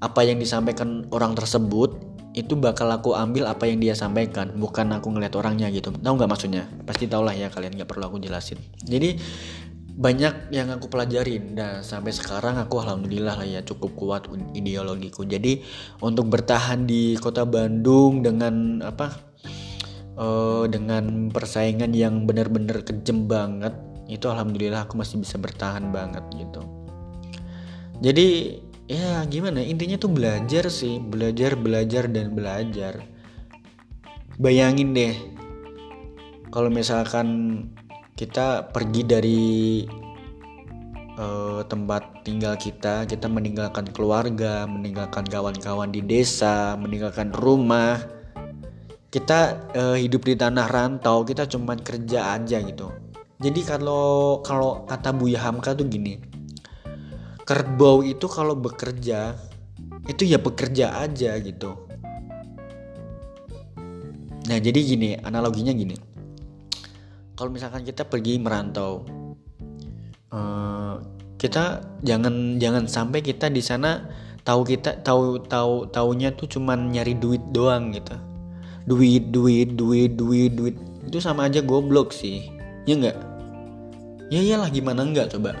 apa 0.01 0.21
yang 0.21 0.37
disampaikan 0.37 1.09
orang 1.09 1.33
tersebut 1.33 2.10
itu 2.31 2.55
bakal 2.55 2.87
aku 2.87 3.11
ambil 3.11 3.51
apa 3.51 3.67
yang 3.67 3.83
dia 3.83 3.91
sampaikan 3.91 4.55
bukan 4.55 4.95
aku 4.95 5.11
ngeliat 5.11 5.35
orangnya 5.35 5.67
gitu. 5.67 5.91
Tahu 5.91 6.13
nggak 6.15 6.31
maksudnya? 6.31 6.63
Pasti 6.87 7.07
tau 7.11 7.27
lah 7.27 7.35
ya 7.35 7.51
kalian 7.51 7.75
nggak 7.75 7.89
perlu 7.91 8.07
aku 8.07 8.17
jelasin. 8.23 8.55
Jadi 8.87 9.19
banyak 9.91 10.55
yang 10.55 10.71
aku 10.71 10.87
pelajarin 10.87 11.53
dan 11.53 11.83
sampai 11.83 12.15
sekarang 12.15 12.55
aku 12.55 12.79
alhamdulillah 12.79 13.35
lah 13.35 13.47
ya 13.47 13.59
cukup 13.67 13.91
kuat 13.99 14.23
ideologiku. 14.55 15.27
Jadi 15.27 15.59
untuk 15.99 16.31
bertahan 16.31 16.87
di 16.87 17.19
kota 17.19 17.43
Bandung 17.43 18.23
dengan 18.23 18.79
apa 18.79 19.11
uh, 20.15 20.63
dengan 20.71 21.27
persaingan 21.29 21.91
yang 21.91 22.23
benar-benar 22.23 22.87
kejem 22.87 23.27
banget 23.27 23.75
itu 24.07 24.27
alhamdulillah 24.31 24.87
aku 24.87 24.95
masih 24.95 25.19
bisa 25.19 25.35
bertahan 25.35 25.91
banget 25.91 26.23
gitu. 26.39 26.63
Jadi 27.99 28.57
ya 28.91 29.23
gimana 29.31 29.63
intinya 29.63 29.95
tuh 29.95 30.11
belajar 30.11 30.67
sih 30.67 30.99
belajar 30.99 31.55
belajar 31.55 32.11
dan 32.11 32.35
belajar 32.35 33.07
bayangin 34.35 34.91
deh 34.91 35.15
kalau 36.51 36.67
misalkan 36.67 37.63
kita 38.19 38.67
pergi 38.75 39.01
dari 39.07 39.41
uh, 41.15 41.63
tempat 41.65 42.21
tinggal 42.27 42.59
kita, 42.59 43.07
kita 43.07 43.25
meninggalkan 43.31 43.87
keluarga, 43.89 44.67
meninggalkan 44.67 45.25
kawan-kawan 45.25 45.89
di 45.89 46.03
desa, 46.03 46.75
meninggalkan 46.75 47.31
rumah. 47.33 48.03
Kita 49.11 49.71
uh, 49.75 49.97
hidup 49.99 50.23
di 50.23 50.35
tanah 50.39 50.67
rantau, 50.71 51.27
kita 51.27 51.47
cuma 51.47 51.75
kerja 51.75 52.35
aja 52.35 52.59
gitu. 52.63 52.91
Jadi 53.41 53.65
kalau 53.65 54.39
kalau 54.45 54.85
kata 54.85 55.11
Buya 55.11 55.41
Hamka 55.41 55.73
tuh 55.73 55.89
gini, 55.89 56.21
kerbau 57.51 57.99
itu 57.99 58.31
kalau 58.31 58.55
bekerja 58.55 59.35
itu 60.07 60.23
ya 60.23 60.39
bekerja 60.39 61.03
aja 61.03 61.35
gitu. 61.43 61.75
Nah 64.47 64.55
jadi 64.55 64.79
gini, 64.79 65.19
analoginya 65.19 65.75
gini. 65.75 65.99
Kalau 67.35 67.51
misalkan 67.51 67.83
kita 67.83 68.07
pergi 68.07 68.39
merantau 68.39 69.03
uh, 70.31 70.95
kita 71.35 71.83
jangan 72.07 72.55
jangan 72.55 72.87
sampai 72.87 73.19
kita 73.19 73.51
di 73.51 73.59
sana 73.59 74.07
tahu 74.47 74.63
kita 74.63 75.03
tahu 75.03 75.43
tahu 75.43 75.91
taunya 75.91 76.31
tuh 76.31 76.47
cuman 76.47 76.87
nyari 76.95 77.19
duit 77.19 77.43
doang 77.51 77.91
gitu. 77.91 78.15
Duit 78.87 79.27
duit 79.27 79.75
duit 79.75 80.15
duit 80.15 80.55
duit. 80.55 80.75
Itu 81.03 81.19
sama 81.19 81.51
aja 81.51 81.59
goblok 81.59 82.15
sih. 82.15 82.47
Ya 82.87 82.95
enggak 82.95 83.19
ya 84.31 84.39
iyalah 84.39 84.71
gimana 84.71 85.03
enggak 85.03 85.35
coba 85.35 85.51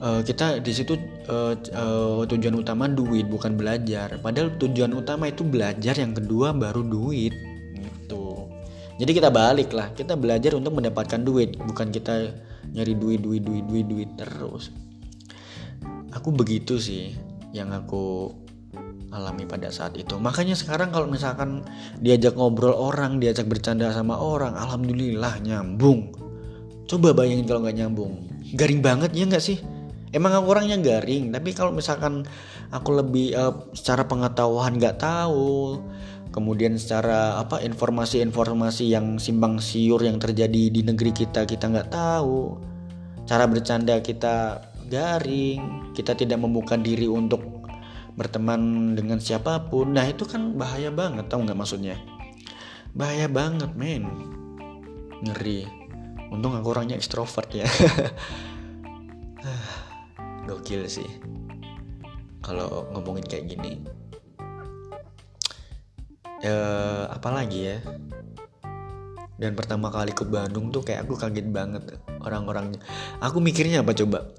uh, 0.00 0.20
kita 0.24 0.64
di 0.64 0.72
situ 0.72 0.96
uh, 1.28 1.54
uh, 1.54 2.24
tujuan 2.26 2.56
utama 2.56 2.88
duit 2.88 3.28
bukan 3.28 3.54
belajar. 3.54 4.16
Padahal 4.18 4.56
tujuan 4.56 4.96
utama 4.96 5.28
itu 5.28 5.46
belajar 5.46 5.94
yang 6.00 6.16
kedua 6.16 6.56
baru 6.56 6.82
duit. 6.82 7.36
Jadi 9.00 9.16
kita 9.16 9.32
balik 9.32 9.72
lah 9.72 9.96
kita 9.96 10.12
belajar 10.12 10.52
untuk 10.60 10.76
mendapatkan 10.76 11.24
duit. 11.24 11.56
Bukan 11.56 11.88
kita 11.88 12.36
nyari 12.76 12.92
duit 12.92 13.24
duit 13.24 13.40
duit 13.40 13.64
duit 13.64 13.86
duit 13.88 14.10
terus. 14.20 14.68
Aku 16.12 16.28
begitu 16.36 16.76
sih 16.76 17.16
yang 17.56 17.72
aku 17.72 18.28
alami 19.08 19.48
pada 19.48 19.72
saat 19.72 19.96
itu. 19.96 20.20
Makanya 20.20 20.52
sekarang 20.52 20.92
kalau 20.92 21.08
misalkan 21.08 21.64
diajak 21.96 22.36
ngobrol 22.36 22.76
orang 22.76 23.16
diajak 23.16 23.48
bercanda 23.48 23.88
sama 23.88 24.20
orang 24.20 24.52
alhamdulillah 24.52 25.40
nyambung. 25.40 26.12
Coba 26.84 27.16
bayangin 27.16 27.48
kalau 27.48 27.64
nggak 27.64 27.80
nyambung. 27.80 28.12
Garing 28.52 28.84
banget 28.84 29.16
ya 29.16 29.24
nggak 29.24 29.40
sih 29.40 29.79
emang 30.10 30.32
aku 30.34 30.46
orangnya 30.52 30.78
garing 30.80 31.30
tapi 31.30 31.54
kalau 31.54 31.70
misalkan 31.70 32.26
aku 32.74 32.98
lebih 32.98 33.34
uh, 33.34 33.54
secara 33.74 34.06
pengetahuan 34.06 34.78
nggak 34.78 34.98
tahu 34.98 35.78
kemudian 36.30 36.78
secara 36.78 37.42
apa 37.42 37.58
informasi-informasi 37.62 38.86
yang 38.86 39.18
simbang 39.18 39.58
siur 39.58 39.98
yang 40.02 40.22
terjadi 40.22 40.70
di 40.70 40.80
negeri 40.86 41.10
kita 41.10 41.44
kita 41.44 41.66
nggak 41.66 41.90
tahu. 41.90 42.54
Cara 43.26 43.46
bercanda 43.46 43.98
kita 44.02 44.66
garing 44.90 45.92
kita 45.94 46.18
tidak 46.18 46.38
membuka 46.38 46.74
diri 46.74 47.06
untuk 47.06 47.42
berteman 48.14 48.94
dengan 48.94 49.18
siapa 49.18 49.70
pun. 49.70 49.94
Nah 49.94 50.06
itu 50.06 50.26
kan 50.26 50.54
bahaya 50.54 50.90
banget 50.94 51.26
tau 51.30 51.42
nggak 51.42 51.58
maksudnya? 51.58 51.98
Bahaya 52.94 53.26
banget 53.26 53.74
men. 53.74 54.06
Ngeri. 55.26 55.66
Untung 56.30 56.54
aku 56.54 56.70
orangnya 56.70 56.94
ekstrovert 56.94 57.50
ya 57.50 57.66
gokil 60.50 60.90
sih. 60.90 61.06
Kalau 62.42 62.90
ngomongin 62.90 63.22
kayak 63.22 63.54
gini. 63.54 63.78
Uh, 66.42 67.06
apalagi 67.14 67.70
ya? 67.70 67.78
Dan 69.40 69.56
pertama 69.56 69.88
kali 69.88 70.10
ke 70.10 70.26
Bandung 70.26 70.74
tuh 70.74 70.82
kayak 70.82 71.06
aku 71.06 71.14
kaget 71.14 71.46
banget. 71.48 71.96
Orang-orangnya 72.20 72.82
aku 73.22 73.38
mikirnya 73.38 73.86
apa 73.86 73.94
coba? 73.94 74.34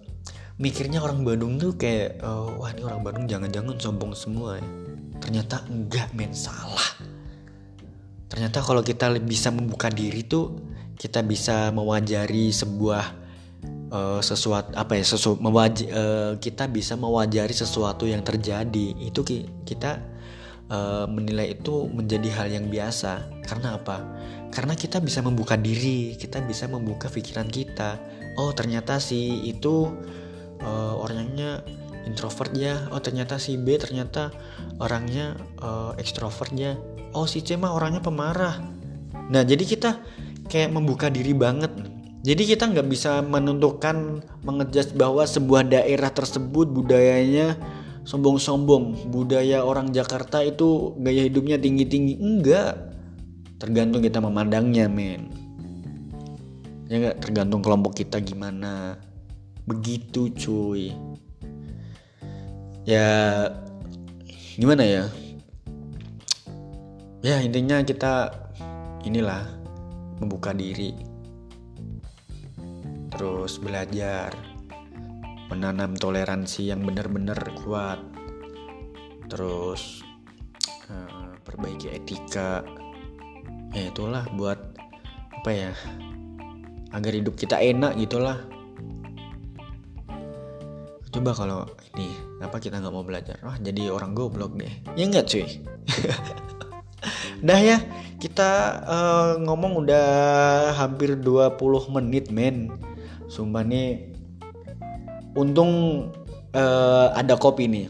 Mikirnya 0.62 1.02
orang 1.02 1.24
Bandung 1.24 1.58
tuh 1.58 1.74
kayak 1.80 2.22
uh, 2.22 2.54
wah 2.60 2.70
ini 2.70 2.86
orang 2.86 3.02
Bandung 3.02 3.26
jangan-jangan 3.26 3.80
sombong 3.80 4.14
semua 4.14 4.60
ya. 4.60 4.68
Ternyata 5.24 5.66
enggak 5.72 6.12
men 6.14 6.36
salah. 6.36 7.02
Ternyata 8.30 8.62
kalau 8.62 8.86
kita 8.86 9.10
bisa 9.24 9.50
membuka 9.50 9.90
diri 9.90 10.22
tuh 10.28 10.54
kita 11.02 11.26
bisa 11.26 11.74
mewajari 11.74 12.54
sebuah 12.54 13.21
uh, 13.92 14.24
sesuatu 14.24 14.74
apa 14.74 14.98
ya 14.98 15.04
sesu, 15.06 15.38
mewaj, 15.38 15.86
uh, 15.92 16.34
kita 16.40 16.66
bisa 16.72 16.96
mewajari 16.96 17.52
sesuatu 17.52 18.08
yang 18.08 18.24
terjadi 18.24 18.98
itu 18.98 19.22
kita 19.68 20.02
uh, 20.72 21.06
menilai 21.06 21.54
itu 21.60 21.92
menjadi 21.92 22.30
hal 22.34 22.48
yang 22.50 22.66
biasa. 22.72 23.44
Karena 23.46 23.78
apa? 23.78 24.02
Karena 24.52 24.76
kita 24.76 25.04
bisa 25.04 25.20
membuka 25.24 25.60
diri, 25.60 26.16
kita 26.16 26.44
bisa 26.44 26.68
membuka 26.72 27.12
pikiran 27.12 27.48
kita. 27.52 28.00
Oh 28.40 28.56
ternyata 28.56 29.00
si 29.00 29.44
itu 29.48 29.92
uh, 30.64 30.96
orangnya 30.96 31.64
introvert 32.08 32.52
ya. 32.56 32.88
Oh 32.92 33.00
ternyata 33.04 33.38
si 33.38 33.60
B 33.60 33.76
ternyata 33.76 34.32
orangnya 34.80 35.36
uh, 35.60 35.94
ekstrovert 36.00 36.56
ya. 36.56 36.76
Oh 37.12 37.28
si 37.28 37.44
C 37.44 37.60
mah 37.60 37.76
orangnya 37.76 38.00
pemarah. 38.04 38.60
Nah 39.32 39.44
jadi 39.44 39.64
kita 39.64 40.00
kayak 40.48 40.72
membuka 40.72 41.08
diri 41.12 41.36
banget. 41.36 41.72
Jadi 42.22 42.54
kita 42.54 42.70
nggak 42.70 42.86
bisa 42.86 43.26
menentukan 43.26 44.22
mengejas 44.46 44.94
bahwa 44.94 45.26
sebuah 45.26 45.66
daerah 45.66 46.14
tersebut 46.14 46.70
budayanya 46.70 47.58
sombong-sombong. 48.06 49.10
Budaya 49.10 49.66
orang 49.66 49.90
Jakarta 49.90 50.46
itu 50.46 50.94
gaya 51.02 51.26
hidupnya 51.26 51.58
tinggi-tinggi. 51.58 52.22
Enggak. 52.22 52.94
Tergantung 53.58 54.06
kita 54.06 54.22
memandangnya 54.22 54.86
men. 54.86 55.34
Ya 56.86 57.02
enggak 57.02 57.26
tergantung 57.26 57.66
kelompok 57.66 57.98
kita 57.98 58.22
gimana. 58.22 59.02
Begitu 59.66 60.30
cuy. 60.38 60.94
Ya 62.86 63.50
gimana 64.62 64.86
ya? 64.86 65.04
Ya 67.26 67.42
intinya 67.42 67.82
kita 67.82 68.30
inilah 69.06 69.42
membuka 70.22 70.54
diri 70.54 71.11
terus 73.22 73.62
belajar. 73.62 74.34
Menanam 75.54 75.94
toleransi 75.94 76.74
yang 76.74 76.82
benar-benar 76.82 77.38
kuat. 77.62 78.02
Terus 79.30 80.02
uh, 80.90 81.38
perbaiki 81.46 81.94
etika. 81.94 82.66
Ya 83.78 83.94
itulah 83.94 84.26
buat 84.34 84.58
apa 85.38 85.54
ya 85.54 85.70
agar 86.98 87.14
hidup 87.14 87.38
kita 87.38 87.62
enak 87.62 87.94
gitulah. 88.02 88.42
Coba 91.14 91.38
kalau 91.38 91.70
ini 91.94 92.18
apa 92.42 92.58
kita 92.58 92.82
nggak 92.82 92.90
mau 92.90 93.06
belajar? 93.06 93.38
Wah 93.46 93.62
jadi 93.62 93.94
orang 93.94 94.18
goblok 94.18 94.58
deh. 94.58 94.74
Ya 94.98 95.06
nggak 95.06 95.30
cuy? 95.30 95.46
Dah 97.46 97.58
ya, 97.58 97.82
kita 98.22 98.82
uh, 98.86 99.32
ngomong 99.42 99.86
udah 99.86 100.10
hampir 100.78 101.18
20 101.18 101.58
menit 101.90 102.30
men 102.30 102.70
Sumpah 103.32 103.64
nih 103.64 104.12
untung 105.40 105.72
uh, 106.52 107.08
ada 107.16 107.40
kopi 107.40 107.72
nih. 107.72 107.88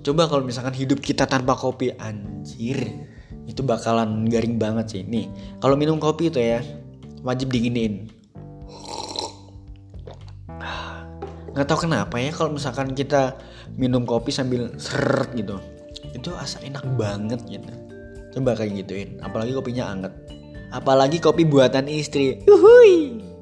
Coba 0.00 0.24
kalau 0.32 0.48
misalkan 0.48 0.72
hidup 0.72 1.04
kita 1.04 1.28
tanpa 1.28 1.52
kopi 1.52 1.92
anjir 2.00 3.04
itu 3.44 3.60
bakalan 3.60 4.24
garing 4.24 4.56
banget 4.56 4.86
sih. 4.96 5.02
Nih 5.04 5.28
kalau 5.60 5.76
minum 5.76 6.00
kopi 6.00 6.32
itu 6.32 6.40
ya 6.40 6.64
wajib 7.20 7.52
dinginin 7.52 8.08
nggak 11.54 11.70
tahu 11.70 11.86
kenapa 11.86 12.18
ya 12.18 12.34
kalau 12.34 12.50
misalkan 12.50 12.98
kita 12.98 13.38
minum 13.78 14.08
kopi 14.08 14.32
sambil 14.32 14.72
seret 14.80 15.36
gitu. 15.36 15.60
Itu 16.16 16.32
asa 16.34 16.64
enak 16.64 16.82
banget 16.96 17.44
gitu. 17.46 17.70
Coba 18.32 18.56
kayak 18.56 18.72
gituin 18.80 19.20
apalagi 19.20 19.52
kopinya 19.52 19.92
anget. 19.92 20.16
Apalagi 20.72 21.20
kopi 21.20 21.44
buatan 21.44 21.86
istri. 21.86 22.40
Yuhui. 22.48 23.33